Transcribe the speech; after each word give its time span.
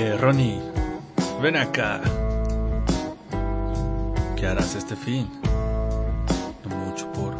Eh, 0.00 0.16
Ronnie, 0.16 0.60
ven 1.42 1.56
acá. 1.56 2.00
¿Qué 4.36 4.46
harás 4.46 4.76
este 4.76 4.94
fin? 4.94 5.28
No 6.64 6.76
mucho 6.76 7.10
por. 7.10 7.34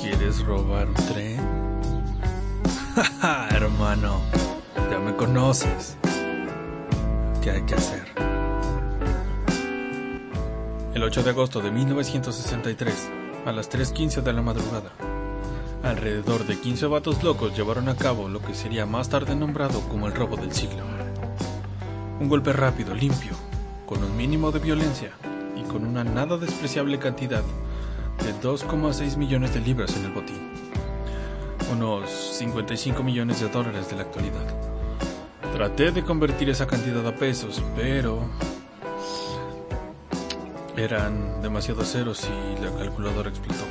¿Quieres 0.00 0.44
robar 0.44 0.86
un 0.86 0.94
tren? 0.94 1.40
Jaja, 2.94 3.48
hermano, 3.56 4.20
ya 4.88 5.00
me 5.00 5.16
conoces. 5.16 5.96
¿Qué 7.42 7.50
hay 7.50 7.62
que 7.62 7.74
hacer? 7.74 8.04
El 10.94 11.02
8 11.02 11.24
de 11.24 11.30
agosto 11.30 11.60
de 11.60 11.72
1963, 11.72 13.10
a 13.46 13.50
las 13.50 13.68
3.15 13.68 14.22
de 14.22 14.32
la 14.32 14.42
madrugada, 14.42 14.92
alrededor 15.82 16.46
de 16.46 16.56
15 16.56 16.86
vatos 16.86 17.24
locos 17.24 17.56
llevaron 17.56 17.88
a 17.88 17.96
cabo 17.96 18.28
lo 18.28 18.40
que 18.40 18.54
sería 18.54 18.86
más 18.86 19.08
tarde 19.08 19.34
nombrado 19.34 19.80
como 19.88 20.06
el 20.06 20.14
robo 20.14 20.36
del 20.36 20.52
siglo. 20.52 20.84
Un 22.18 22.30
golpe 22.30 22.52
rápido, 22.52 22.94
limpio, 22.94 23.32
con 23.84 24.02
un 24.02 24.16
mínimo 24.16 24.50
de 24.50 24.58
violencia 24.58 25.10
y 25.54 25.62
con 25.64 25.84
una 25.84 26.02
nada 26.02 26.38
despreciable 26.38 26.98
cantidad 26.98 27.42
de 28.24 28.34
2,6 28.40 29.18
millones 29.18 29.52
de 29.52 29.60
libras 29.60 29.94
en 29.96 30.06
el 30.06 30.12
botín. 30.12 30.50
Unos 31.70 32.10
55 32.10 33.02
millones 33.02 33.40
de 33.40 33.48
dólares 33.50 33.90
de 33.90 33.96
la 33.96 34.02
actualidad. 34.02 34.46
Traté 35.52 35.90
de 35.90 36.04
convertir 36.04 36.48
esa 36.48 36.66
cantidad 36.66 37.06
a 37.06 37.14
pesos, 37.14 37.62
pero 37.76 38.20
eran 40.74 41.42
demasiados 41.42 41.92
ceros 41.92 42.26
y 42.28 42.64
la 42.64 42.70
calculadora 42.72 43.28
explotó. 43.28 43.64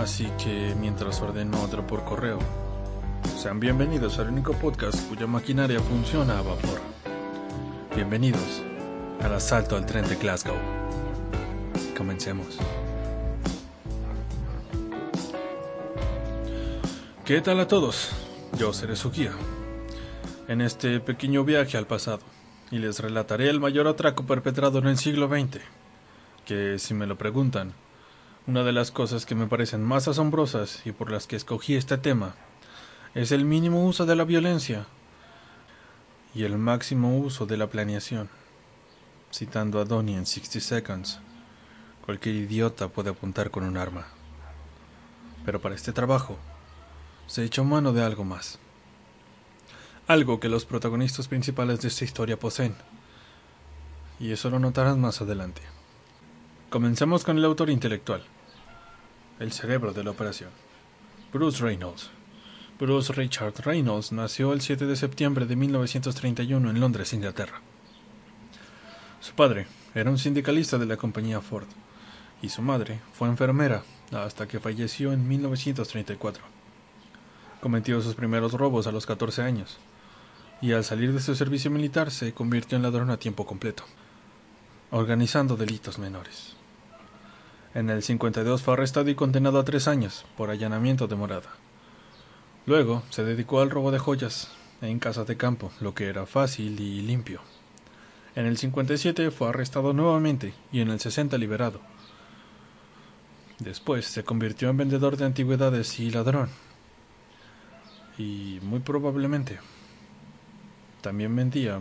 Así 0.00 0.30
que 0.38 0.76
mientras 0.78 1.20
ordeno 1.22 1.60
otro 1.60 1.84
por 1.84 2.04
correo, 2.04 2.38
sean 3.38 3.60
bienvenidos 3.60 4.18
al 4.18 4.30
único 4.30 4.52
podcast 4.52 5.08
cuya 5.08 5.28
maquinaria 5.28 5.78
funciona 5.78 6.40
a 6.40 6.42
vapor. 6.42 6.80
Bienvenidos 7.94 8.64
al 9.20 9.32
asalto 9.32 9.76
al 9.76 9.86
tren 9.86 10.08
de 10.08 10.16
Glasgow. 10.16 10.56
Comencemos. 11.96 12.58
¿Qué 17.24 17.40
tal 17.40 17.60
a 17.60 17.68
todos? 17.68 18.10
Yo 18.58 18.72
seré 18.72 18.96
su 18.96 19.12
guía 19.12 19.30
en 20.48 20.60
este 20.60 20.98
pequeño 20.98 21.44
viaje 21.44 21.78
al 21.78 21.86
pasado 21.86 22.22
y 22.72 22.78
les 22.78 22.98
relataré 22.98 23.48
el 23.50 23.60
mayor 23.60 23.86
atraco 23.86 24.26
perpetrado 24.26 24.80
en 24.80 24.88
el 24.88 24.98
siglo 24.98 25.28
XX, 25.28 25.60
que 26.44 26.80
si 26.80 26.92
me 26.92 27.06
lo 27.06 27.16
preguntan, 27.16 27.72
una 28.48 28.64
de 28.64 28.72
las 28.72 28.90
cosas 28.90 29.26
que 29.26 29.36
me 29.36 29.46
parecen 29.46 29.84
más 29.84 30.08
asombrosas 30.08 30.84
y 30.84 30.90
por 30.90 31.12
las 31.12 31.28
que 31.28 31.36
escogí 31.36 31.76
este 31.76 31.98
tema 31.98 32.34
es 33.14 33.32
el 33.32 33.44
mínimo 33.44 33.86
uso 33.86 34.06
de 34.06 34.16
la 34.16 34.24
violencia 34.24 34.86
y 36.34 36.44
el 36.44 36.58
máximo 36.58 37.18
uso 37.18 37.46
de 37.46 37.56
la 37.56 37.68
planeación. 37.68 38.28
Citando 39.32 39.80
a 39.80 39.84
Donnie 39.84 40.16
en 40.16 40.26
60 40.26 40.60
Seconds, 40.60 41.20
cualquier 42.04 42.34
idiota 42.34 42.88
puede 42.88 43.10
apuntar 43.10 43.50
con 43.50 43.64
un 43.64 43.76
arma. 43.76 44.06
Pero 45.44 45.60
para 45.60 45.74
este 45.74 45.92
trabajo, 45.92 46.38
se 47.26 47.44
echó 47.44 47.64
mano 47.64 47.92
de 47.92 48.02
algo 48.02 48.24
más. 48.24 48.58
Algo 50.06 50.40
que 50.40 50.48
los 50.48 50.64
protagonistas 50.64 51.28
principales 51.28 51.80
de 51.80 51.88
esta 51.88 52.04
historia 52.04 52.38
poseen. 52.38 52.74
Y 54.20 54.32
eso 54.32 54.50
lo 54.50 54.58
notarán 54.58 55.00
más 55.00 55.20
adelante. 55.20 55.62
Comencemos 56.70 57.24
con 57.24 57.38
el 57.38 57.44
autor 57.44 57.70
intelectual, 57.70 58.22
el 59.38 59.52
cerebro 59.52 59.92
de 59.92 60.04
la 60.04 60.10
operación, 60.10 60.50
Bruce 61.32 61.62
Reynolds. 61.62 62.17
Bruce 62.78 63.12
Richard 63.12 63.54
Reynolds 63.64 64.12
nació 64.12 64.52
el 64.52 64.60
7 64.60 64.86
de 64.86 64.94
septiembre 64.94 65.46
de 65.46 65.56
1931 65.56 66.70
en 66.70 66.78
Londres, 66.78 67.12
Inglaterra. 67.12 67.60
Su 69.20 69.34
padre 69.34 69.66
era 69.96 70.08
un 70.10 70.18
sindicalista 70.18 70.78
de 70.78 70.86
la 70.86 70.96
compañía 70.96 71.40
Ford 71.40 71.66
y 72.40 72.50
su 72.50 72.62
madre 72.62 73.00
fue 73.14 73.26
enfermera 73.26 73.82
hasta 74.12 74.46
que 74.46 74.60
falleció 74.60 75.12
en 75.12 75.26
1934. 75.26 76.44
Cometió 77.60 78.00
sus 78.00 78.14
primeros 78.14 78.52
robos 78.52 78.86
a 78.86 78.92
los 78.92 79.06
14 79.06 79.42
años 79.42 79.78
y 80.62 80.70
al 80.70 80.84
salir 80.84 81.12
de 81.12 81.20
su 81.20 81.34
servicio 81.34 81.72
militar 81.72 82.12
se 82.12 82.32
convirtió 82.32 82.76
en 82.76 82.84
ladrón 82.84 83.10
a 83.10 83.16
tiempo 83.16 83.44
completo, 83.44 83.82
organizando 84.92 85.56
delitos 85.56 85.98
menores. 85.98 86.54
En 87.74 87.90
el 87.90 88.04
52 88.04 88.62
fue 88.62 88.74
arrestado 88.74 89.10
y 89.10 89.16
condenado 89.16 89.58
a 89.58 89.64
tres 89.64 89.88
años 89.88 90.24
por 90.36 90.50
allanamiento 90.50 91.08
de 91.08 91.16
morada. 91.16 91.50
Luego 92.68 93.02
se 93.08 93.24
dedicó 93.24 93.62
al 93.62 93.70
robo 93.70 93.90
de 93.90 93.98
joyas 93.98 94.50
en 94.82 94.98
casas 94.98 95.26
de 95.26 95.38
campo, 95.38 95.72
lo 95.80 95.94
que 95.94 96.06
era 96.06 96.26
fácil 96.26 96.78
y 96.78 97.00
limpio. 97.00 97.40
En 98.36 98.44
el 98.44 98.58
57 98.58 99.30
fue 99.30 99.48
arrestado 99.48 99.94
nuevamente 99.94 100.52
y 100.70 100.82
en 100.82 100.90
el 100.90 101.00
60 101.00 101.38
liberado. 101.38 101.80
Después 103.58 104.04
se 104.04 104.22
convirtió 104.22 104.68
en 104.68 104.76
vendedor 104.76 105.16
de 105.16 105.24
antigüedades 105.24 105.98
y 105.98 106.10
ladrón. 106.10 106.50
Y 108.18 108.58
muy 108.60 108.80
probablemente 108.80 109.60
también 111.00 111.34
vendía 111.34 111.80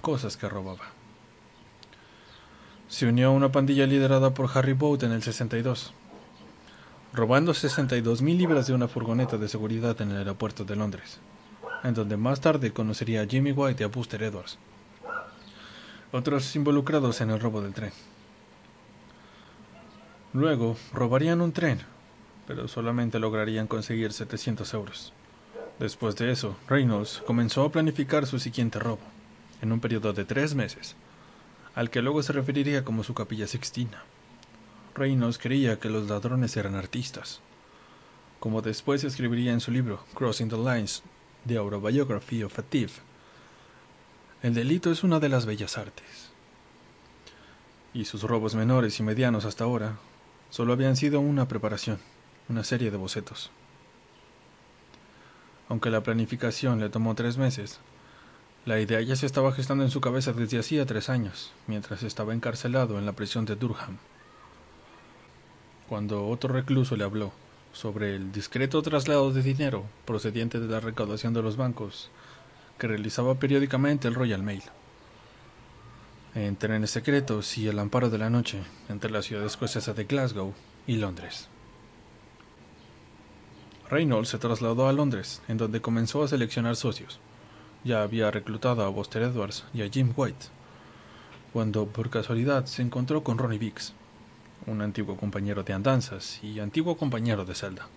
cosas 0.00 0.36
que 0.36 0.48
robaba. 0.48 0.86
Se 2.88 3.06
unió 3.06 3.28
a 3.28 3.30
una 3.30 3.52
pandilla 3.52 3.86
liderada 3.86 4.34
por 4.34 4.50
Harry 4.58 4.72
Boat 4.72 5.04
en 5.04 5.12
el 5.12 5.22
62 5.22 5.94
robando 7.14 7.54
62 7.54 8.22
mil 8.22 8.36
libras 8.36 8.66
de 8.66 8.74
una 8.74 8.88
furgoneta 8.88 9.38
de 9.38 9.48
seguridad 9.48 10.00
en 10.00 10.10
el 10.10 10.16
aeropuerto 10.18 10.64
de 10.64 10.74
Londres, 10.74 11.20
en 11.84 11.94
donde 11.94 12.16
más 12.16 12.40
tarde 12.40 12.72
conocería 12.72 13.22
a 13.22 13.26
Jimmy 13.26 13.52
White 13.52 13.82
y 13.82 13.84
a 13.84 13.88
Buster 13.88 14.20
Edwards, 14.24 14.58
otros 16.10 16.56
involucrados 16.56 17.20
en 17.20 17.30
el 17.30 17.38
robo 17.38 17.62
del 17.62 17.72
tren. 17.72 17.92
Luego 20.32 20.76
robarían 20.92 21.40
un 21.40 21.52
tren, 21.52 21.78
pero 22.48 22.66
solamente 22.66 23.20
lograrían 23.20 23.68
conseguir 23.68 24.12
700 24.12 24.74
euros. 24.74 25.12
Después 25.78 26.16
de 26.16 26.32
eso, 26.32 26.56
Reynolds 26.66 27.22
comenzó 27.24 27.62
a 27.62 27.70
planificar 27.70 28.26
su 28.26 28.40
siguiente 28.40 28.80
robo, 28.80 29.02
en 29.62 29.70
un 29.70 29.78
periodo 29.78 30.12
de 30.12 30.24
tres 30.24 30.56
meses, 30.56 30.96
al 31.76 31.90
que 31.90 32.02
luego 32.02 32.24
se 32.24 32.32
referiría 32.32 32.84
como 32.84 33.04
su 33.04 33.14
capilla 33.14 33.46
sixtina. 33.46 34.02
Reynolds 34.94 35.38
creía 35.38 35.80
que 35.80 35.90
los 35.90 36.08
ladrones 36.08 36.56
eran 36.56 36.76
artistas, 36.76 37.40
como 38.38 38.62
después 38.62 39.02
escribiría 39.02 39.52
en 39.52 39.60
su 39.60 39.72
libro 39.72 40.04
Crossing 40.14 40.48
the 40.48 40.56
Lines, 40.56 41.02
The 41.46 41.56
Autobiography 41.56 42.44
of 42.44 42.56
a. 42.60 42.64
El 44.42 44.54
delito 44.54 44.92
es 44.92 45.02
una 45.02 45.18
de 45.18 45.28
las 45.28 45.46
bellas 45.46 45.78
artes. 45.78 46.30
Y 47.92 48.04
sus 48.04 48.22
robos 48.22 48.54
menores 48.54 49.00
y 49.00 49.02
medianos 49.02 49.44
hasta 49.44 49.64
ahora 49.64 49.96
solo 50.50 50.72
habían 50.72 50.94
sido 50.94 51.18
una 51.18 51.48
preparación, 51.48 51.98
una 52.48 52.62
serie 52.62 52.92
de 52.92 52.96
bocetos. 52.96 53.50
Aunque 55.68 55.90
la 55.90 56.04
planificación 56.04 56.78
le 56.78 56.88
tomó 56.88 57.16
tres 57.16 57.36
meses, 57.36 57.80
la 58.64 58.78
idea 58.78 59.00
ya 59.00 59.16
se 59.16 59.26
estaba 59.26 59.52
gestando 59.52 59.82
en 59.82 59.90
su 59.90 60.00
cabeza 60.00 60.32
desde 60.32 60.60
hacía 60.60 60.86
tres 60.86 61.08
años, 61.08 61.52
mientras 61.66 62.04
estaba 62.04 62.32
encarcelado 62.32 62.98
en 62.98 63.06
la 63.06 63.12
prisión 63.12 63.44
de 63.44 63.56
Durham 63.56 63.98
cuando 65.88 66.28
otro 66.28 66.52
recluso 66.52 66.96
le 66.96 67.04
habló 67.04 67.32
sobre 67.72 68.14
el 68.14 68.32
discreto 68.32 68.80
traslado 68.82 69.32
de 69.32 69.42
dinero 69.42 69.84
procediente 70.04 70.60
de 70.60 70.68
la 70.68 70.80
recaudación 70.80 71.34
de 71.34 71.42
los 71.42 71.56
bancos 71.56 72.10
que 72.78 72.86
realizaba 72.88 73.34
periódicamente 73.34 74.08
el 74.08 74.14
Royal 74.14 74.42
Mail. 74.42 74.62
En 76.34 76.56
trenes 76.56 76.90
secretos 76.90 77.58
y 77.58 77.68
el 77.68 77.78
amparo 77.78 78.10
de 78.10 78.18
la 78.18 78.30
noche 78.30 78.62
entre 78.88 79.10
la 79.10 79.22
ciudad 79.22 79.44
escocesa 79.44 79.92
de 79.92 80.04
Glasgow 80.04 80.52
y 80.86 80.96
Londres. 80.96 81.48
Reynolds 83.88 84.30
se 84.30 84.38
trasladó 84.38 84.88
a 84.88 84.92
Londres, 84.92 85.42
en 85.46 85.58
donde 85.58 85.80
comenzó 85.80 86.22
a 86.24 86.28
seleccionar 86.28 86.74
socios. 86.74 87.20
Ya 87.84 88.02
había 88.02 88.30
reclutado 88.30 88.82
a 88.82 88.88
Buster 88.88 89.22
Edwards 89.22 89.64
y 89.74 89.82
a 89.82 89.88
Jim 89.88 90.12
White, 90.16 90.46
cuando 91.52 91.86
por 91.86 92.10
casualidad 92.10 92.64
se 92.66 92.82
encontró 92.82 93.22
con 93.22 93.38
Ronnie 93.38 93.58
Biggs, 93.58 93.92
un 94.66 94.80
antiguo 94.82 95.16
compañero 95.16 95.62
de 95.62 95.72
andanzas 95.72 96.42
y 96.42 96.60
antiguo 96.60 96.96
compañero 96.96 97.44
de 97.44 97.54
celda. 97.54 97.88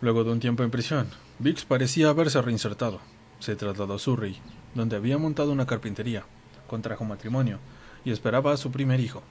Luego 0.00 0.24
de 0.24 0.32
un 0.32 0.40
tiempo 0.40 0.62
en 0.62 0.70
prisión, 0.70 1.08
Biggs 1.38 1.64
parecía 1.64 2.10
haberse 2.10 2.40
reinsertado. 2.40 3.00
Se 3.40 3.56
trasladó 3.56 3.94
a 3.94 3.98
Surrey, 3.98 4.38
donde 4.74 4.96
había 4.96 5.18
montado 5.18 5.52
una 5.52 5.66
carpintería, 5.66 6.24
contrajo 6.66 7.04
matrimonio 7.04 7.58
y 8.04 8.10
esperaba 8.10 8.52
a 8.52 8.56
su 8.56 8.70
primer 8.70 9.00
hijo. 9.00 9.22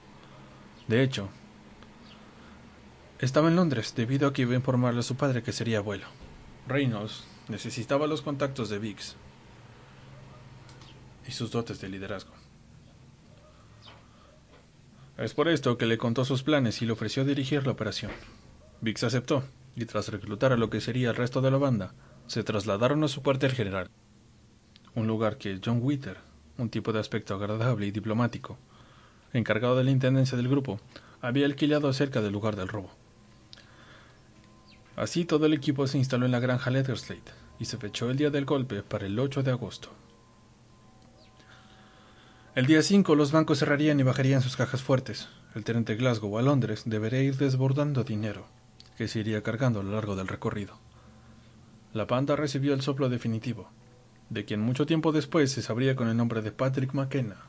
De 0.87 1.01
hecho, 1.01 1.29
estaba 3.19 3.47
en 3.47 3.55
Londres 3.55 3.93
debido 3.95 4.27
a 4.27 4.33
que 4.33 4.43
iba 4.43 4.51
a 4.51 4.57
informarle 4.57 4.99
a 4.99 5.03
su 5.03 5.15
padre 5.15 5.41
que 5.41 5.51
sería 5.51 5.79
abuelo. 5.79 6.05
Reynolds 6.67 7.23
necesitaba 7.47 8.07
los 8.07 8.21
contactos 8.21 8.69
de 8.69 8.79
Biggs 8.79 9.15
y 11.27 11.31
sus 11.31 11.51
dotes 11.51 11.79
de 11.79 11.89
liderazgo. 11.89 12.34
Es 15.17 15.33
por 15.33 15.47
esto 15.47 15.77
que 15.77 15.85
le 15.85 15.97
contó 15.97 16.25
sus 16.25 16.43
planes 16.43 16.81
y 16.81 16.85
le 16.85 16.91
ofreció 16.91 17.23
dirigir 17.23 17.65
la 17.65 17.71
operación. 17.71 18.11
Biggs 18.81 19.05
aceptó, 19.05 19.45
y 19.75 19.85
tras 19.85 20.09
reclutar 20.09 20.51
a 20.51 20.57
lo 20.57 20.69
que 20.69 20.81
sería 20.81 21.09
el 21.09 21.15
resto 21.15 21.41
de 21.41 21.51
la 21.51 21.57
banda, 21.57 21.93
se 22.27 22.43
trasladaron 22.43 23.03
a 23.03 23.07
su 23.07 23.23
cuartel 23.23 23.53
general. 23.53 23.89
un 24.93 25.07
lugar 25.07 25.37
que 25.37 25.59
John 25.63 25.79
Witter, 25.81 26.17
un 26.57 26.69
tipo 26.69 26.93
de 26.93 26.99
aspecto 26.99 27.35
agradable 27.35 27.85
y 27.85 27.91
diplomático, 27.91 28.57
encargado 29.33 29.75
de 29.77 29.83
la 29.83 29.91
intendencia 29.91 30.37
del 30.37 30.47
grupo, 30.47 30.79
había 31.21 31.45
alquilado 31.45 31.91
cerca 31.91 32.21
del 32.21 32.31
lugar 32.31 32.55
del 32.55 32.69
robo. 32.69 32.91
Así 34.95 35.25
todo 35.25 35.45
el 35.45 35.53
equipo 35.53 35.87
se 35.87 35.97
instaló 35.97 36.25
en 36.25 36.31
la 36.31 36.39
granja 36.39 36.71
Letterslate 36.71 37.31
y 37.59 37.65
se 37.65 37.77
fechó 37.77 38.09
el 38.09 38.17
día 38.17 38.29
del 38.29 38.45
golpe 38.45 38.83
para 38.83 39.05
el 39.05 39.19
8 39.19 39.43
de 39.43 39.51
agosto. 39.51 39.89
El 42.55 42.67
día 42.67 42.81
5 42.81 43.15
los 43.15 43.33
bancos 43.33 43.59
cerrarían 43.59 43.99
y 43.99 44.03
bajarían 44.03 44.41
sus 44.41 44.55
cajas 44.55 44.81
fuertes. 44.81 45.27
El 45.55 45.65
tren 45.65 45.83
de 45.83 45.97
Glasgow 45.97 46.37
a 46.37 46.41
Londres 46.41 46.83
debería 46.85 47.21
ir 47.21 47.35
desbordando 47.35 48.05
dinero, 48.05 48.45
que 48.97 49.09
se 49.09 49.19
iría 49.19 49.43
cargando 49.43 49.81
a 49.81 49.83
lo 49.83 49.91
largo 49.91 50.15
del 50.15 50.29
recorrido. 50.29 50.79
La 51.91 52.07
panda 52.07 52.37
recibió 52.37 52.73
el 52.73 52.81
soplo 52.81 53.09
definitivo, 53.09 53.69
de 54.29 54.45
quien 54.45 54.61
mucho 54.61 54.85
tiempo 54.85 55.11
después 55.11 55.51
se 55.51 55.61
sabría 55.61 55.97
con 55.97 56.07
el 56.07 56.15
nombre 56.15 56.41
de 56.41 56.53
Patrick 56.53 56.93
McKenna, 56.93 57.41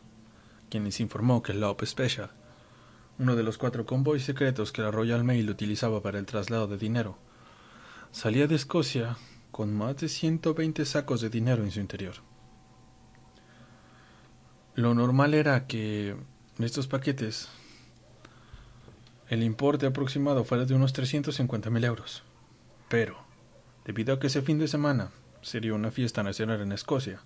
quien 0.71 0.83
les 0.83 0.99
informó 0.99 1.41
que 1.41 1.53
el 1.53 1.61
Lope 1.61 1.87
Special, 1.87 2.33
uno 3.21 3.37
de 3.37 3.45
los 3.45 3.59
cuatro 3.59 3.87
convoys 3.87 4.25
secretos 4.25 4.73
que 4.73 4.83
la 4.83 4.91
Royal 4.91 5.23
Mail 5.23 5.49
utilizaba 5.49 6.03
para 6.03 6.19
el 6.19 6.27
traslado 6.27 6.67
de 6.67 6.79
dinero, 6.79 7.17
salía 8.11 8.49
de 8.49 8.57
Escocia 8.57 9.17
con 9.53 9.73
más 9.73 9.99
de 9.99 10.09
120 10.09 10.85
sacos 10.85 11.21
de 11.21 11.31
dinero 11.31 11.63
en 11.63 11.71
su 11.71 11.79
interior. 11.79 12.17
Lo 14.77 14.95
normal 14.95 15.33
era 15.33 15.67
que 15.67 16.17
estos 16.59 16.87
paquetes 16.87 17.49
el 19.31 19.43
importe 19.43 19.87
aproximado 19.87 20.45
fuera 20.45 20.67
de 20.67 20.75
unos 20.75 20.95
350.000 20.95 21.85
euros. 21.87 22.23
Pero, 22.91 23.17
debido 23.87 24.13
a 24.13 24.21
que 24.21 24.27
ese 24.27 24.43
fin 24.43 24.59
de 24.59 24.69
semana 24.69 25.13
sería 25.41 25.73
una 25.73 25.91
fiesta 25.91 26.23
nacional 26.23 26.61
en 26.61 26.73
Escocia, 26.73 27.21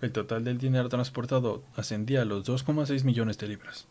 el 0.00 0.12
total 0.12 0.44
del 0.44 0.58
dinero 0.58 0.88
transportado 0.88 1.64
ascendía 1.74 2.22
a 2.22 2.24
los 2.24 2.46
2,6 2.46 3.02
millones 3.02 3.36
de 3.36 3.48
libras. 3.48 3.88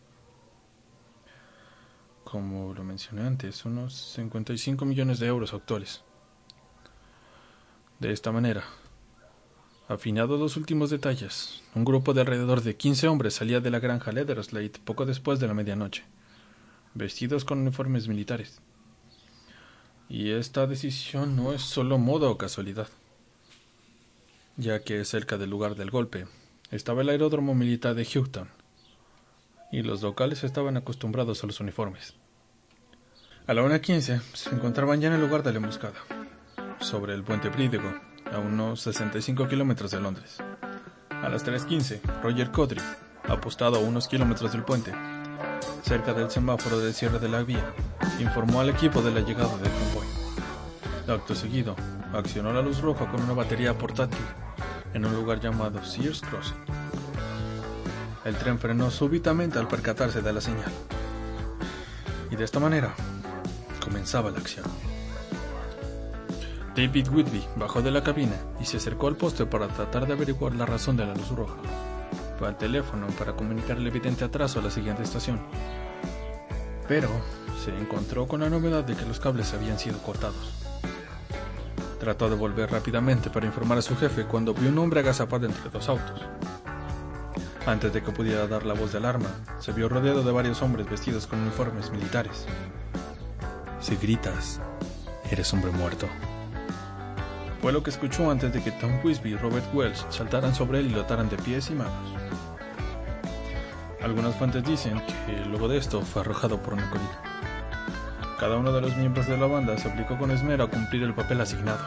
Como 2.23 2.73
lo 2.73 2.85
mencioné 2.85 3.27
antes, 3.27 3.65
unos 3.65 3.93
55 3.93 4.85
millones 4.85 5.19
de 5.19 5.27
euros 5.27 5.53
actuales. 5.53 6.01
De 7.99 8.13
esta 8.13 8.31
manera, 8.31 8.63
Afinados 9.91 10.39
los 10.39 10.55
últimos 10.55 10.89
detalles, 10.89 11.61
un 11.75 11.83
grupo 11.83 12.13
de 12.13 12.21
alrededor 12.21 12.61
de 12.61 12.77
quince 12.77 13.09
hombres 13.09 13.33
salía 13.33 13.59
de 13.59 13.69
la 13.69 13.79
granja 13.79 14.13
Leatherslate 14.13 14.79
poco 14.85 15.05
después 15.05 15.41
de 15.41 15.49
la 15.49 15.53
medianoche, 15.53 16.05
vestidos 16.93 17.43
con 17.43 17.59
uniformes 17.59 18.07
militares. 18.07 18.61
Y 20.07 20.29
esta 20.29 20.65
decisión 20.65 21.35
no 21.35 21.51
es 21.51 21.61
solo 21.61 21.97
moda 21.97 22.29
o 22.29 22.37
casualidad, 22.37 22.87
ya 24.55 24.81
que 24.81 25.03
cerca 25.03 25.37
del 25.37 25.49
lugar 25.49 25.75
del 25.75 25.91
golpe 25.91 26.25
estaba 26.71 27.01
el 27.01 27.09
aeródromo 27.09 27.53
militar 27.53 27.93
de 27.93 28.05
Houghton, 28.05 28.47
y 29.73 29.81
los 29.81 30.01
locales 30.01 30.45
estaban 30.45 30.77
acostumbrados 30.77 31.43
a 31.43 31.47
los 31.47 31.59
uniformes. 31.59 32.15
A 33.45 33.53
la 33.53 33.63
una 33.63 33.81
quince 33.81 34.21
se 34.31 34.51
encontraban 34.51 35.01
ya 35.01 35.09
en 35.09 35.15
el 35.15 35.21
lugar 35.21 35.43
de 35.43 35.51
la 35.51 35.57
emboscada, 35.57 35.99
sobre 36.79 37.13
el 37.13 37.25
puente 37.25 37.49
Brídego, 37.49 37.91
a 38.31 38.39
unos 38.39 38.81
65 38.81 39.47
kilómetros 39.47 39.91
de 39.91 39.99
Londres. 39.99 40.37
A 41.09 41.29
las 41.29 41.45
3.15, 41.45 42.01
Roger 42.23 42.51
Codry, 42.51 42.81
apostado 43.27 43.77
a 43.77 43.79
unos 43.79 44.07
kilómetros 44.07 44.51
del 44.51 44.63
puente, 44.63 44.93
cerca 45.83 46.13
del 46.13 46.31
semáforo 46.31 46.79
de 46.79 46.93
cierre 46.93 47.19
de 47.19 47.29
la 47.29 47.43
vía, 47.43 47.73
informó 48.19 48.61
al 48.61 48.69
equipo 48.69 49.01
de 49.01 49.11
la 49.11 49.21
llegada 49.21 49.55
del 49.57 49.71
convoy. 49.71 50.07
Acto 51.07 51.35
seguido, 51.35 51.75
accionó 52.13 52.53
la 52.53 52.61
luz 52.61 52.81
roja 52.81 53.09
con 53.11 53.21
una 53.21 53.33
batería 53.33 53.77
portátil 53.77 54.25
en 54.93 55.05
un 55.05 55.13
lugar 55.13 55.39
llamado 55.39 55.83
Sears 55.83 56.21
Crossing. 56.21 56.55
El 58.23 58.35
tren 58.35 58.59
frenó 58.59 58.91
súbitamente 58.91 59.59
al 59.59 59.67
percatarse 59.67 60.21
de 60.21 60.31
la 60.31 60.41
señal. 60.41 60.71
Y 62.29 62.35
de 62.35 62.45
esta 62.45 62.59
manera 62.59 62.93
comenzaba 63.83 64.31
la 64.31 64.37
acción. 64.37 64.65
David 66.75 67.09
Whitby 67.09 67.43
bajó 67.57 67.81
de 67.81 67.91
la 67.91 68.01
cabina 68.01 68.35
y 68.61 68.65
se 68.65 68.77
acercó 68.77 69.07
al 69.07 69.17
poste 69.17 69.45
para 69.45 69.67
tratar 69.67 70.07
de 70.07 70.13
averiguar 70.13 70.55
la 70.55 70.65
razón 70.65 70.95
de 70.95 71.05
la 71.05 71.13
luz 71.13 71.29
roja. 71.29 71.57
Fue 72.39 72.47
al 72.47 72.57
teléfono 72.57 73.07
para 73.19 73.33
comunicar 73.33 73.77
el 73.77 73.87
evidente 73.87 74.23
atraso 74.23 74.59
a 74.59 74.63
la 74.63 74.71
siguiente 74.71 75.03
estación. 75.03 75.41
Pero 76.87 77.09
se 77.63 77.77
encontró 77.77 78.25
con 78.25 78.39
la 78.39 78.49
novedad 78.49 78.85
de 78.85 78.95
que 78.95 79.05
los 79.05 79.19
cables 79.19 79.53
habían 79.53 79.77
sido 79.79 79.97
cortados. 79.99 80.53
Trató 81.99 82.29
de 82.29 82.35
volver 82.37 82.71
rápidamente 82.71 83.29
para 83.29 83.45
informar 83.45 83.77
a 83.77 83.83
su 83.83 83.95
jefe 83.97 84.23
cuando 84.23 84.53
vio 84.53 84.69
un 84.69 84.77
hombre 84.79 85.01
agazapado 85.01 85.45
entre 85.45 85.69
dos 85.69 85.89
autos. 85.89 86.21
Antes 87.65 87.93
de 87.93 88.01
que 88.01 88.11
pudiera 88.11 88.47
dar 88.47 88.65
la 88.65 88.73
voz 88.73 88.93
de 88.93 88.97
alarma, 88.97 89.29
se 89.59 89.73
vio 89.73 89.87
rodeado 89.87 90.23
de 90.23 90.31
varios 90.31 90.61
hombres 90.61 90.89
vestidos 90.89 91.27
con 91.27 91.39
uniformes 91.41 91.91
militares. 91.91 92.47
Si 93.81 93.97
gritas, 93.97 94.59
eres 95.29 95.53
hombre 95.53 95.71
muerto. 95.71 96.07
Fue 97.61 97.71
lo 97.71 97.83
que 97.83 97.91
escuchó 97.91 98.31
antes 98.31 98.51
de 98.51 98.61
que 98.63 98.71
Tom 98.71 98.91
Wisby 99.03 99.33
y 99.33 99.35
Robert 99.35 99.65
Wells 99.71 100.05
saltaran 100.09 100.55
sobre 100.55 100.79
él 100.79 100.87
y 100.87 100.89
lo 100.89 101.01
ataran 101.01 101.29
de 101.29 101.37
pies 101.37 101.69
y 101.69 101.75
manos. 101.75 101.93
Algunas 104.01 104.35
fuentes 104.35 104.63
dicen 104.63 104.99
que 105.27 105.45
luego 105.45 105.67
de 105.67 105.77
esto 105.77 106.01
fue 106.01 106.23
arrojado 106.23 106.57
por 106.57 106.73
una 106.73 106.89
colina. 106.89 107.21
Cada 108.39 108.57
uno 108.57 108.71
de 108.71 108.81
los 108.81 108.97
miembros 108.97 109.27
de 109.27 109.37
la 109.37 109.45
banda 109.45 109.77
se 109.77 109.91
aplicó 109.91 110.17
con 110.17 110.31
esmero 110.31 110.63
a 110.63 110.69
cumplir 110.71 111.03
el 111.03 111.13
papel 111.13 111.39
asignado. 111.39 111.79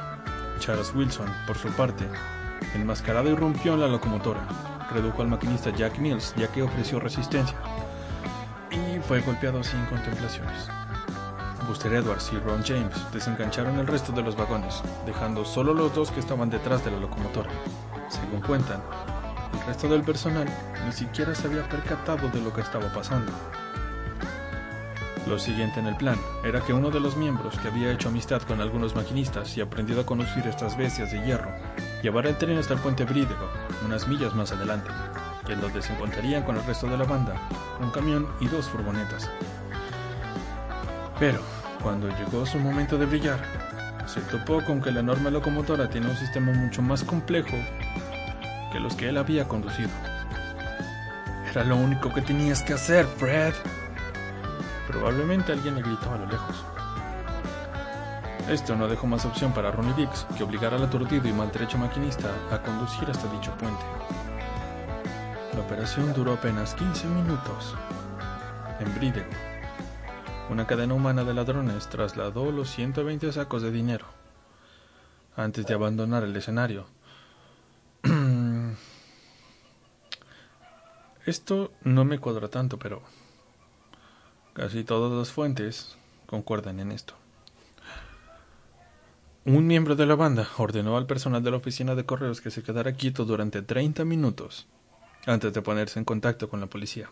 Charles 0.60 0.94
Wilson, 0.94 1.26
por 1.44 1.58
su 1.58 1.68
parte, 1.70 2.04
enmascarado 2.76 3.28
irrumpió 3.28 3.74
en 3.74 3.80
la 3.80 3.88
locomotora, 3.88 4.46
redujo 4.92 5.22
al 5.22 5.28
maquinista 5.28 5.70
Jack 5.70 5.98
Mills 5.98 6.34
ya 6.36 6.46
que 6.52 6.62
ofreció 6.62 7.00
resistencia 7.00 7.56
y 8.70 9.00
fue 9.00 9.20
golpeado 9.22 9.64
sin 9.64 9.84
contemplaciones. 9.86 10.68
Buster 11.66 11.92
Edwards 11.92 12.30
y 12.32 12.38
Ron 12.38 12.62
James 12.62 12.94
desengancharon 13.12 13.78
el 13.78 13.86
resto 13.86 14.12
de 14.12 14.22
los 14.22 14.36
vagones, 14.36 14.82
dejando 15.06 15.44
solo 15.44 15.74
los 15.74 15.94
dos 15.94 16.10
que 16.10 16.20
estaban 16.20 16.50
detrás 16.50 16.84
de 16.84 16.90
la 16.90 16.98
locomotora. 16.98 17.50
Según 18.08 18.40
cuentan, 18.40 18.80
el 19.52 19.66
resto 19.66 19.88
del 19.88 20.02
personal 20.02 20.48
ni 20.84 20.92
siquiera 20.92 21.34
se 21.34 21.46
había 21.46 21.68
percatado 21.68 22.28
de 22.28 22.40
lo 22.40 22.52
que 22.52 22.60
estaba 22.60 22.92
pasando. 22.92 23.32
Lo 25.26 25.38
siguiente 25.38 25.80
en 25.80 25.86
el 25.86 25.96
plan 25.96 26.18
era 26.44 26.60
que 26.60 26.74
uno 26.74 26.90
de 26.90 27.00
los 27.00 27.16
miembros 27.16 27.58
que 27.58 27.68
había 27.68 27.90
hecho 27.90 28.10
amistad 28.10 28.42
con 28.42 28.60
algunos 28.60 28.94
maquinistas 28.94 29.56
y 29.56 29.62
aprendido 29.62 30.02
a 30.02 30.06
conducir 30.06 30.46
estas 30.46 30.76
bestias 30.76 31.12
de 31.12 31.24
hierro, 31.24 31.50
llevara 32.02 32.28
el 32.28 32.36
tren 32.36 32.58
hasta 32.58 32.74
el 32.74 32.80
puente 32.80 33.04
Brídego, 33.04 33.48
unas 33.86 34.06
millas 34.06 34.34
más 34.34 34.52
adelante, 34.52 34.90
en 35.48 35.60
donde 35.62 35.80
se 35.80 35.94
encontrarían 35.94 36.42
con 36.42 36.56
el 36.56 36.64
resto 36.66 36.86
de 36.88 36.98
la 36.98 37.04
banda, 37.04 37.34
un 37.80 37.90
camión 37.90 38.28
y 38.40 38.48
dos 38.48 38.66
furgonetas. 38.66 39.30
Pero, 41.18 41.40
cuando 41.84 42.08
llegó 42.08 42.46
su 42.46 42.58
momento 42.58 42.96
de 42.96 43.04
brillar, 43.04 43.38
se 44.06 44.22
topó 44.22 44.64
con 44.64 44.80
que 44.80 44.90
la 44.90 45.00
enorme 45.00 45.30
locomotora 45.30 45.86
tiene 45.90 46.08
un 46.08 46.16
sistema 46.16 46.50
mucho 46.50 46.80
más 46.80 47.04
complejo 47.04 47.58
que 48.72 48.80
los 48.80 48.96
que 48.96 49.10
él 49.10 49.18
había 49.18 49.46
conducido. 49.46 49.90
Era 51.50 51.62
lo 51.62 51.76
único 51.76 52.12
que 52.12 52.22
tenías 52.22 52.62
que 52.62 52.72
hacer, 52.72 53.04
Fred. 53.04 53.52
Probablemente 54.88 55.52
alguien 55.52 55.74
le 55.74 55.82
gritó 55.82 56.10
a 56.10 56.16
lo 56.16 56.26
lejos. 56.26 56.64
Esto 58.48 58.74
no 58.74 58.88
dejó 58.88 59.06
más 59.06 59.26
opción 59.26 59.52
para 59.52 59.70
Ronnie 59.70 59.94
Dix 59.94 60.26
que 60.38 60.42
obligar 60.42 60.72
al 60.72 60.84
aturdido 60.84 61.28
y 61.28 61.32
maltrecho 61.34 61.76
maquinista 61.76 62.30
a 62.50 62.62
conducir 62.62 63.10
hasta 63.10 63.30
dicho 63.30 63.52
puente. 63.58 63.84
La 65.52 65.60
operación 65.60 66.14
duró 66.14 66.32
apenas 66.32 66.74
15 66.74 67.08
minutos 67.08 67.74
en 68.80 68.94
Bridego 68.94 69.53
una 70.50 70.66
cadena 70.66 70.94
humana 70.94 71.24
de 71.24 71.34
ladrones 71.34 71.88
trasladó 71.88 72.52
los 72.52 72.70
120 72.70 73.32
sacos 73.32 73.62
de 73.62 73.70
dinero 73.70 74.06
antes 75.36 75.66
de 75.66 75.74
abandonar 75.74 76.22
el 76.24 76.36
escenario. 76.36 76.86
Esto 81.26 81.72
no 81.82 82.04
me 82.04 82.18
cuadra 82.18 82.48
tanto, 82.48 82.78
pero 82.78 83.02
casi 84.52 84.84
todas 84.84 85.10
las 85.16 85.32
fuentes 85.32 85.96
concuerdan 86.26 86.80
en 86.80 86.92
esto. 86.92 87.14
Un 89.46 89.66
miembro 89.66 89.96
de 89.96 90.06
la 90.06 90.14
banda 90.14 90.48
ordenó 90.58 90.96
al 90.96 91.06
personal 91.06 91.42
de 91.42 91.50
la 91.50 91.56
oficina 91.56 91.94
de 91.94 92.04
correos 92.04 92.40
que 92.40 92.50
se 92.50 92.62
quedara 92.62 92.92
quieto 92.92 93.24
durante 93.24 93.62
30 93.62 94.04
minutos 94.04 94.66
antes 95.26 95.52
de 95.52 95.62
ponerse 95.62 95.98
en 95.98 96.04
contacto 96.04 96.48
con 96.48 96.60
la 96.60 96.66
policía. 96.66 97.10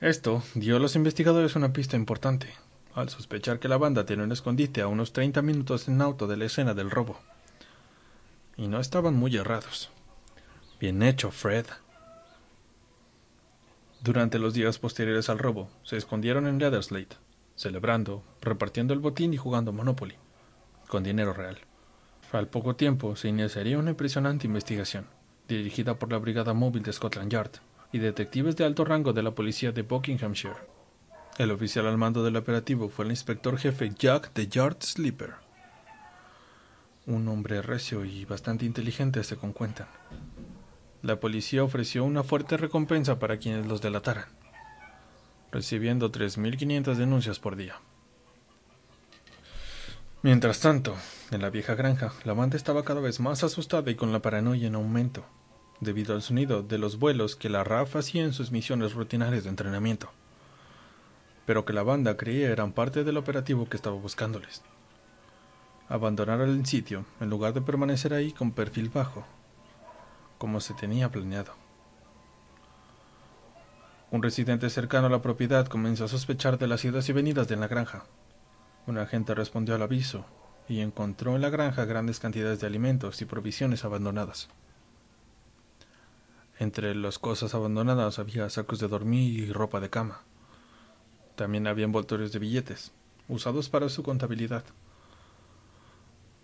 Esto 0.00 0.42
dio 0.54 0.76
a 0.76 0.78
los 0.78 0.94
investigadores 0.94 1.56
una 1.56 1.72
pista 1.72 1.96
importante, 1.96 2.52
al 2.94 3.08
sospechar 3.08 3.58
que 3.58 3.68
la 3.68 3.78
banda 3.78 4.04
tiene 4.04 4.24
un 4.24 4.32
escondite 4.32 4.82
a 4.82 4.88
unos 4.88 5.14
30 5.14 5.40
minutos 5.40 5.88
en 5.88 6.02
auto 6.02 6.26
de 6.26 6.36
la 6.36 6.44
escena 6.44 6.74
del 6.74 6.90
robo. 6.90 7.18
Y 8.58 8.68
no 8.68 8.78
estaban 8.78 9.14
muy 9.14 9.34
errados. 9.34 9.88
Bien 10.78 11.02
hecho, 11.02 11.30
Fred. 11.30 11.64
Durante 14.02 14.38
los 14.38 14.52
días 14.52 14.78
posteriores 14.78 15.30
al 15.30 15.38
robo, 15.38 15.70
se 15.82 15.96
escondieron 15.96 16.46
en 16.46 16.58
Leatherslate, 16.58 17.16
celebrando, 17.54 18.22
repartiendo 18.42 18.92
el 18.92 19.00
botín 19.00 19.32
y 19.32 19.38
jugando 19.38 19.72
Monopoly, 19.72 20.16
con 20.88 21.04
dinero 21.04 21.32
real. 21.32 21.56
Al 22.32 22.48
poco 22.48 22.76
tiempo 22.76 23.16
se 23.16 23.28
iniciaría 23.28 23.78
una 23.78 23.92
impresionante 23.92 24.46
investigación, 24.46 25.06
dirigida 25.48 25.94
por 25.94 26.12
la 26.12 26.18
Brigada 26.18 26.52
Móvil 26.52 26.82
de 26.82 26.92
Scotland 26.92 27.32
Yard 27.32 27.52
y 27.96 27.98
detectives 27.98 28.56
de 28.56 28.64
alto 28.64 28.84
rango 28.84 29.14
de 29.14 29.22
la 29.22 29.34
policía 29.34 29.72
de 29.72 29.80
Buckinghamshire. 29.80 30.56
El 31.38 31.50
oficial 31.50 31.86
al 31.86 31.96
mando 31.96 32.22
del 32.22 32.36
operativo 32.36 32.90
fue 32.90 33.06
el 33.06 33.10
inspector 33.10 33.58
jefe 33.58 33.90
Jack 33.98 34.34
de 34.34 34.48
Yard 34.48 34.76
Sleeper, 34.80 35.34
un 37.06 37.26
hombre 37.28 37.62
recio 37.62 38.04
y 38.04 38.26
bastante 38.26 38.66
inteligente 38.66 39.24
según 39.24 39.52
cuentan. 39.52 39.88
La 41.02 41.20
policía 41.20 41.64
ofreció 41.64 42.04
una 42.04 42.22
fuerte 42.22 42.58
recompensa 42.58 43.18
para 43.18 43.38
quienes 43.38 43.66
los 43.66 43.80
delataran, 43.80 44.26
recibiendo 45.50 46.12
3.500 46.12 46.96
denuncias 46.96 47.38
por 47.38 47.56
día. 47.56 47.80
Mientras 50.22 50.60
tanto, 50.60 50.96
en 51.30 51.40
la 51.40 51.48
vieja 51.48 51.74
granja, 51.74 52.12
la 52.24 52.34
banda 52.34 52.56
estaba 52.56 52.84
cada 52.84 53.00
vez 53.00 53.20
más 53.20 53.42
asustada 53.42 53.90
y 53.90 53.94
con 53.94 54.12
la 54.12 54.20
paranoia 54.20 54.66
en 54.66 54.74
aumento, 54.74 55.24
debido 55.80 56.14
al 56.14 56.22
sonido 56.22 56.62
de 56.62 56.78
los 56.78 56.98
vuelos 56.98 57.36
que 57.36 57.48
la 57.48 57.64
RAF 57.64 57.96
hacía 57.96 58.24
en 58.24 58.32
sus 58.32 58.50
misiones 58.50 58.94
rutinarias 58.94 59.44
de 59.44 59.50
entrenamiento, 59.50 60.10
pero 61.44 61.64
que 61.64 61.72
la 61.72 61.82
banda 61.82 62.16
creía 62.16 62.50
eran 62.50 62.72
parte 62.72 63.04
del 63.04 63.16
operativo 63.16 63.68
que 63.68 63.76
estaba 63.76 63.96
buscándoles. 63.96 64.62
Abandonar 65.88 66.40
el 66.40 66.66
sitio 66.66 67.04
en 67.20 67.30
lugar 67.30 67.52
de 67.52 67.62
permanecer 67.62 68.12
ahí 68.14 68.32
con 68.32 68.52
perfil 68.52 68.88
bajo, 68.88 69.24
como 70.38 70.60
se 70.60 70.74
tenía 70.74 71.10
planeado. 71.10 71.52
Un 74.10 74.22
residente 74.22 74.70
cercano 74.70 75.06
a 75.06 75.10
la 75.10 75.22
propiedad 75.22 75.66
comenzó 75.66 76.04
a 76.04 76.08
sospechar 76.08 76.58
de 76.58 76.66
las 76.66 76.84
idas 76.84 77.08
y 77.08 77.12
venidas 77.12 77.48
de 77.48 77.56
la 77.56 77.68
granja, 77.68 78.04
un 78.86 78.98
agente 78.98 79.34
respondió 79.34 79.74
al 79.74 79.82
aviso 79.82 80.24
y 80.68 80.80
encontró 80.80 81.34
en 81.34 81.42
la 81.42 81.50
granja 81.50 81.84
grandes 81.84 82.20
cantidades 82.20 82.60
de 82.60 82.68
alimentos 82.68 83.20
y 83.20 83.24
provisiones 83.24 83.84
abandonadas. 83.84 84.48
Entre 86.58 86.94
las 86.94 87.18
cosas 87.18 87.54
abandonadas 87.54 88.18
había 88.18 88.48
sacos 88.48 88.78
de 88.80 88.88
dormir 88.88 89.40
y 89.40 89.52
ropa 89.52 89.80
de 89.80 89.90
cama. 89.90 90.22
También 91.34 91.66
había 91.66 91.84
envoltorios 91.84 92.32
de 92.32 92.38
billetes, 92.38 92.92
usados 93.28 93.68
para 93.68 93.88
su 93.88 94.02
contabilidad. 94.02 94.64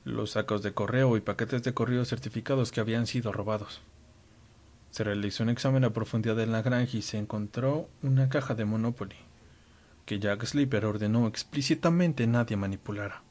Los 0.04 0.33
sacos 0.33 0.62
de 0.62 0.75
correo 0.75 1.16
y 1.16 1.21
paquetes 1.21 1.62
de 1.62 1.73
correo 1.73 2.04
certificados 2.04 2.73
que 2.73 2.81
habían 2.81 3.07
sido 3.07 3.33
robados. 3.33 3.81
Se 4.90 5.04
realizó 5.04 5.42
un 5.42 5.49
examen 5.49 5.85
a 5.85 5.90
profundidad 5.90 6.38
en 6.40 6.52
la 6.52 6.61
granja 6.61 6.97
y 6.97 7.02
se 7.02 7.16
encontró 7.19 7.88
una 8.02 8.28
caja 8.28 8.54
de 8.54 8.66
Monopoly 8.66 9.16
que 10.04 10.19
Jack 10.19 10.45
Slipper 10.45 10.85
ordenó 10.85 11.26
explícitamente 11.26 12.26
nadie 12.26 12.57
manipulara. 12.57 13.23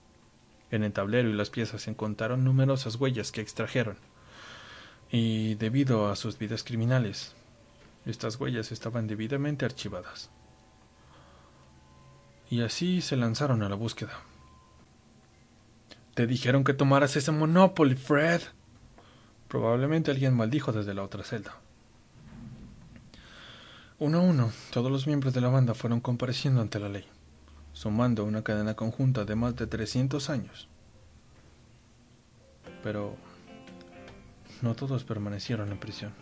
En 0.70 0.84
el 0.84 0.94
tablero 0.94 1.30
y 1.30 1.34
las 1.34 1.50
piezas 1.50 1.84
se 1.84 1.92
encontraron 1.92 2.44
numerosas 2.44 2.96
huellas 2.96 3.32
que 3.32 3.42
extrajeron, 3.42 3.98
y 5.12 5.56
debido 5.56 6.10
a 6.10 6.15
sus 6.15 6.38
vidas 6.38 6.63
criminales, 6.63 7.34
estas 8.06 8.39
huellas 8.39 8.72
estaban 8.72 9.08
debidamente 9.08 9.65
archivadas. 9.65 10.30
Y 12.50 12.62
así 12.62 13.01
se 13.01 13.18
lanzaron 13.18 13.62
a 13.62 13.70
la 13.70 13.75
búsqueda. 13.75 14.13
Te 16.13 16.27
dijeron 16.27 16.63
que 16.63 16.74
tomaras 16.74 17.15
ese 17.15 17.32
Monopoly, 17.32 17.96
Fred. 17.96 18.41
Probablemente 19.48 20.12
alguien 20.12 20.34
maldijo 20.34 20.72
desde 20.72 20.94
la 20.94 21.03
otra 21.03 21.24
celda. 21.24 21.58
Uno 24.00 24.20
a 24.20 24.22
uno, 24.22 24.51
todos 24.72 24.91
los 24.91 25.08
miembros 25.08 25.34
de 25.34 25.41
la 25.41 25.50
banda 25.50 25.74
fueron 25.74 26.00
compareciendo 26.00 26.62
ante 26.62 26.80
la 26.80 26.89
ley, 26.89 27.06
sumando 27.74 28.24
una 28.24 28.44
cadena 28.44 28.75
conjunta 28.75 29.25
de 29.25 29.36
más 29.36 29.56
de 29.56 29.68
300 29.68 30.30
años. 30.30 30.68
Pero 32.82 33.15
no 34.62 34.75
todos 34.75 35.03
permanecieron 35.03 35.72
en 35.72 35.80
prisión. 35.80 36.13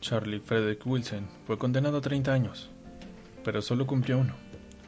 Charlie 0.00 0.40
Frederick 0.40 0.84
Wilson 0.84 1.28
fue 1.46 1.58
condenado 1.58 1.98
a 1.98 2.00
30 2.00 2.32
años, 2.32 2.70
pero 3.44 3.62
solo 3.62 3.86
cumplió 3.86 4.18
uno. 4.18 4.34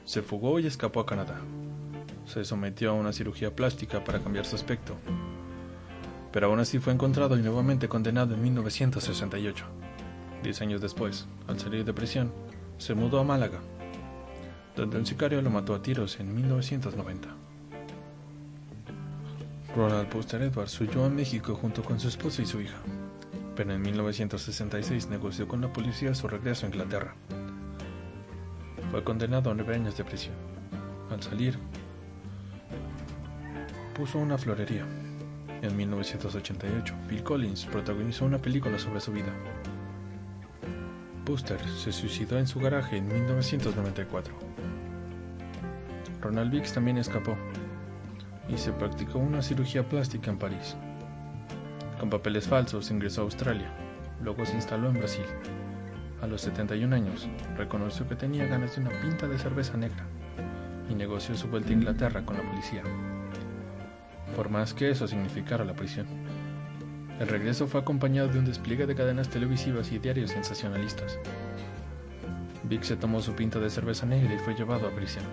Se 0.04 0.22
fugó 0.22 0.58
y 0.58 0.66
escapó 0.66 1.00
a 1.00 1.06
Canadá. 1.06 1.40
Se 2.26 2.44
sometió 2.44 2.90
a 2.90 2.94
una 2.94 3.12
cirugía 3.12 3.54
plástica 3.54 4.02
para 4.02 4.18
cambiar 4.18 4.44
su 4.44 4.56
aspecto, 4.56 4.96
pero 6.32 6.48
aún 6.48 6.58
así 6.58 6.80
fue 6.80 6.92
encontrado 6.92 7.38
y 7.38 7.42
nuevamente 7.42 7.88
condenado 7.88 8.34
en 8.34 8.42
1968. 8.42 9.64
Diez 10.42 10.60
años 10.60 10.80
después, 10.80 11.26
al 11.46 11.60
salir 11.60 11.84
de 11.84 11.92
prisión, 11.92 12.32
se 12.76 12.94
mudó 12.94 13.20
a 13.20 13.24
Málaga, 13.24 13.60
donde 14.74 14.98
un 14.98 15.06
sicario 15.06 15.40
lo 15.42 15.50
mató 15.50 15.74
a 15.74 15.82
tiros 15.82 16.18
en 16.18 16.34
1990. 16.34 17.43
Ronald 19.76 20.08
Buster 20.08 20.40
Edwards 20.40 20.80
huyó 20.80 21.04
a 21.04 21.08
México 21.08 21.56
junto 21.56 21.82
con 21.82 21.98
su 21.98 22.06
esposa 22.06 22.42
y 22.42 22.46
su 22.46 22.60
hija, 22.60 22.76
pero 23.56 23.72
en 23.72 23.82
1966 23.82 25.08
negoció 25.08 25.48
con 25.48 25.60
la 25.60 25.72
policía 25.72 26.14
su 26.14 26.28
regreso 26.28 26.64
a 26.64 26.68
Inglaterra. 26.68 27.16
Fue 28.92 29.02
condenado 29.02 29.50
a 29.50 29.54
nueve 29.54 29.74
años 29.74 29.96
de 29.96 30.04
prisión. 30.04 30.36
Al 31.10 31.20
salir, 31.20 31.58
puso 33.96 34.20
una 34.20 34.38
florería. 34.38 34.86
En 35.60 35.76
1988, 35.76 36.94
Bill 37.08 37.24
Collins 37.24 37.64
protagonizó 37.64 38.26
una 38.26 38.38
película 38.38 38.78
sobre 38.78 39.00
su 39.00 39.10
vida. 39.10 39.32
Buster 41.24 41.58
se 41.68 41.90
suicidó 41.90 42.38
en 42.38 42.46
su 42.46 42.60
garaje 42.60 42.98
en 42.98 43.08
1994. 43.08 44.34
Ronald 46.20 46.52
Biggs 46.52 46.72
también 46.72 46.98
escapó 46.98 47.36
y 48.48 48.56
se 48.56 48.72
practicó 48.72 49.18
una 49.18 49.42
cirugía 49.42 49.88
plástica 49.88 50.30
en 50.30 50.38
París. 50.38 50.76
Con 51.98 52.10
papeles 52.10 52.46
falsos 52.46 52.90
ingresó 52.90 53.22
a 53.22 53.24
Australia, 53.24 53.72
luego 54.22 54.44
se 54.44 54.54
instaló 54.54 54.88
en 54.88 54.94
Brasil. 54.94 55.24
A 56.20 56.26
los 56.26 56.42
71 56.42 56.94
años, 56.94 57.28
reconoció 57.56 58.08
que 58.08 58.16
tenía 58.16 58.46
ganas 58.46 58.74
de 58.74 58.82
una 58.82 59.00
pinta 59.00 59.26
de 59.28 59.38
cerveza 59.38 59.76
negra 59.76 60.04
y 60.90 60.94
negoció 60.94 61.36
su 61.36 61.48
vuelta 61.48 61.70
a 61.70 61.74
Inglaterra 61.74 62.24
con 62.24 62.36
la 62.36 62.42
policía, 62.42 62.82
por 64.34 64.50
más 64.50 64.74
que 64.74 64.90
eso 64.90 65.06
significara 65.06 65.64
la 65.64 65.74
prisión. 65.74 66.06
El 67.20 67.28
regreso 67.28 67.66
fue 67.68 67.80
acompañado 67.80 68.28
de 68.28 68.40
un 68.40 68.44
despliegue 68.44 68.86
de 68.86 68.94
cadenas 68.94 69.28
televisivas 69.28 69.92
y 69.92 69.98
diarios 69.98 70.30
sensacionalistas. 70.30 71.18
Vic 72.64 72.82
se 72.82 72.96
tomó 72.96 73.20
su 73.20 73.34
pinta 73.34 73.60
de 73.60 73.70
cerveza 73.70 74.04
negra 74.04 74.34
y 74.34 74.38
fue 74.38 74.54
llevado 74.54 74.88
a 74.88 74.90
prisión, 74.90 75.24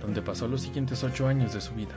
donde 0.00 0.22
pasó 0.22 0.48
los 0.48 0.62
siguientes 0.62 1.04
ocho 1.04 1.28
años 1.28 1.52
de 1.52 1.60
su 1.60 1.74
vida, 1.74 1.94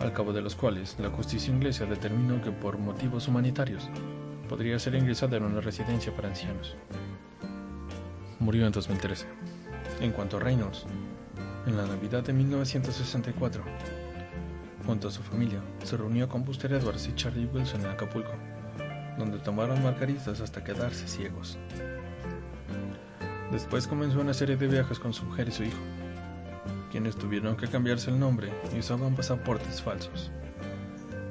al 0.00 0.12
cabo 0.12 0.32
de 0.32 0.40
los 0.40 0.54
cuales 0.54 0.96
la 0.98 1.10
justicia 1.10 1.52
inglesa 1.52 1.84
determinó 1.84 2.42
que 2.42 2.50
por 2.50 2.78
motivos 2.78 3.28
humanitarios 3.28 3.88
podría 4.48 4.78
ser 4.78 4.94
ingresado 4.94 5.36
en 5.36 5.44
una 5.44 5.60
residencia 5.60 6.14
para 6.14 6.28
ancianos. 6.28 6.74
Murió 8.38 8.66
en 8.66 8.72
2013. 8.72 9.26
En 10.00 10.12
cuanto 10.12 10.38
a 10.38 10.40
Reynolds, 10.40 10.86
en 11.66 11.76
la 11.76 11.86
Navidad 11.86 12.22
de 12.22 12.32
1964, 12.32 13.62
junto 14.86 15.08
a 15.08 15.10
su 15.10 15.22
familia, 15.22 15.60
se 15.84 15.96
reunió 15.96 16.28
con 16.28 16.44
Buster 16.44 16.72
Edwards 16.72 17.06
y 17.06 17.14
Charlie 17.14 17.46
Wilson 17.46 17.82
en 17.82 17.88
Acapulco, 17.88 18.32
donde 19.18 19.38
tomaron 19.38 19.82
margaritas 19.82 20.40
hasta 20.40 20.64
quedarse 20.64 21.06
ciegos. 21.06 21.58
Después 23.52 23.86
comenzó 23.86 24.20
una 24.20 24.32
serie 24.32 24.56
de 24.56 24.66
viajes 24.66 24.98
con 24.98 25.12
su 25.12 25.24
mujer 25.26 25.48
y 25.48 25.52
su 25.52 25.64
hijo, 25.64 25.78
quienes 26.90 27.16
tuvieron 27.16 27.56
que 27.56 27.68
cambiarse 27.68 28.10
el 28.10 28.18
nombre 28.18 28.52
y 28.74 28.80
usaban 28.80 29.14
pasaportes 29.14 29.80
falsos. 29.80 30.30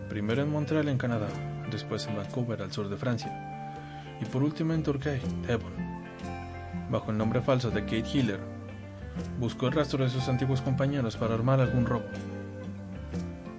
Primero 0.09 0.41
en 0.41 0.51
Montreal, 0.51 0.87
en 0.89 0.97
Canadá, 0.97 1.27
después 1.69 2.07
en 2.07 2.17
Vancouver, 2.17 2.61
al 2.61 2.71
sur 2.71 2.89
de 2.89 2.97
Francia, 2.97 3.31
y 4.21 4.25
por 4.25 4.43
último 4.43 4.73
en 4.73 4.83
Turquía, 4.83 5.19
Devon. 5.45 5.73
Bajo 6.89 7.11
el 7.11 7.17
nombre 7.17 7.41
falso 7.41 7.69
de 7.69 7.81
Kate 7.81 8.09
Hiller, 8.11 8.39
buscó 9.39 9.67
el 9.67 9.73
rastro 9.73 10.03
de 10.03 10.09
sus 10.09 10.27
antiguos 10.27 10.61
compañeros 10.61 11.15
para 11.15 11.35
armar 11.35 11.59
algún 11.59 11.85
robo. 11.85 12.07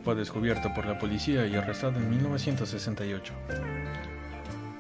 Fue 0.05 0.15
descubierto 0.15 0.73
por 0.75 0.87
la 0.87 0.99
policía 0.99 1.47
y 1.47 1.55
arrestado 1.55 1.99
en 1.99 2.11
1968. 2.11 3.33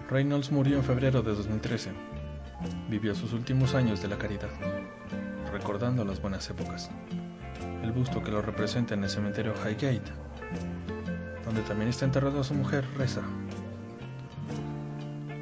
Reynolds 0.08 0.50
murió 0.50 0.76
en 0.76 0.84
febrero 0.84 1.22
de 1.22 1.34
2013. 1.34 1.90
Vivió 2.88 3.14
sus 3.14 3.32
últimos 3.32 3.74
años 3.74 4.02
de 4.02 4.08
la 4.08 4.18
caridad, 4.18 4.50
recordando 5.60 6.06
las 6.06 6.22
buenas 6.22 6.48
épocas. 6.48 6.90
El 7.82 7.92
busto 7.92 8.22
que 8.22 8.30
lo 8.30 8.40
representa 8.40 8.94
en 8.94 9.04
el 9.04 9.10
cementerio 9.10 9.52
Highgate, 9.52 10.10
donde 11.44 11.60
también 11.62 11.90
está 11.90 12.06
enterrada 12.06 12.42
su 12.42 12.54
mujer, 12.54 12.82
reza. 12.96 13.20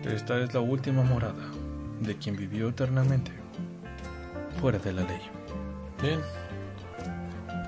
Esta 0.04 0.38
es 0.38 0.52
la 0.52 0.58
última 0.58 1.04
morada 1.04 1.44
de 2.00 2.16
quien 2.16 2.36
vivió 2.36 2.70
eternamente 2.70 3.30
fuera 4.60 4.80
de 4.80 4.92
la 4.92 5.02
ley. 5.02 5.20
Bien, 6.02 6.20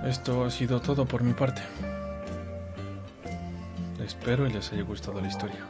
esto 0.05 0.45
ha 0.45 0.51
sido 0.51 0.81
todo 0.81 1.07
por 1.07 1.23
mi 1.23 1.35
parte. 1.35 1.63
Espero 4.05 4.49
y 4.49 4.53
les 4.53 4.73
haya 4.73 4.83
gustado 4.83 5.21
la 5.21 5.29
historia. 5.29 5.65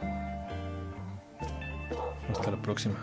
Hasta 2.31 2.49
la 2.49 2.57
próxima. 2.59 2.95